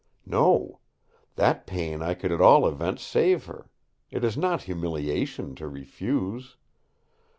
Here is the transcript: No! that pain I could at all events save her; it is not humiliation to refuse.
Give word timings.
No! 0.25 0.79
that 1.35 1.67
pain 1.67 2.01
I 2.01 2.15
could 2.15 2.31
at 2.31 2.41
all 2.41 2.67
events 2.67 3.03
save 3.03 3.45
her; 3.45 3.69
it 4.09 4.23
is 4.23 4.35
not 4.35 4.63
humiliation 4.63 5.53
to 5.57 5.67
refuse. 5.67 6.57